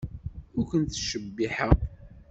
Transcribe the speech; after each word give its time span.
Ur 0.57 0.65
ken-ttcebbiḥeɣ. 0.69 1.75